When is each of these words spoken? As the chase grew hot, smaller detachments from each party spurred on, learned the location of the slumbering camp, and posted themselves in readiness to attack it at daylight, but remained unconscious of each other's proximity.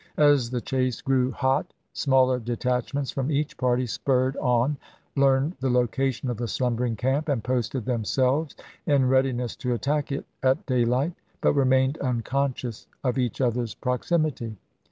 As 0.17 0.49
the 0.49 0.61
chase 0.61 0.99
grew 0.99 1.29
hot, 1.29 1.75
smaller 1.93 2.39
detachments 2.39 3.11
from 3.11 3.29
each 3.29 3.55
party 3.55 3.85
spurred 3.85 4.35
on, 4.37 4.77
learned 5.15 5.57
the 5.59 5.69
location 5.69 6.27
of 6.27 6.37
the 6.37 6.47
slumbering 6.47 6.95
camp, 6.95 7.29
and 7.29 7.43
posted 7.43 7.85
themselves 7.85 8.55
in 8.87 9.07
readiness 9.09 9.55
to 9.57 9.73
attack 9.75 10.11
it 10.11 10.25
at 10.41 10.65
daylight, 10.65 11.13
but 11.39 11.53
remained 11.53 11.99
unconscious 11.99 12.87
of 13.03 13.19
each 13.19 13.41
other's 13.41 13.75
proximity. 13.75 14.57